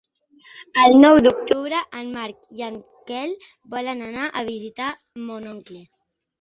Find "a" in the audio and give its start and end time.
4.43-4.47